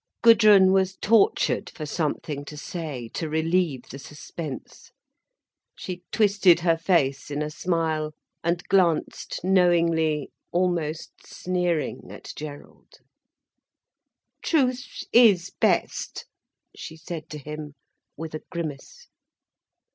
[0.23, 4.89] Gudrun was tortured for something to say, to relieve the suspense.
[5.75, 13.01] She twisted her face in a smile, and glanced knowingly, almost sneering, at Gerald.
[14.41, 16.25] "Truth is best,"
[16.75, 17.75] she said to him,
[18.17, 19.07] with a grimace.